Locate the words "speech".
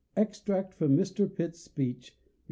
1.59-2.15